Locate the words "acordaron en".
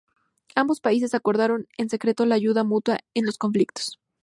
1.13-1.91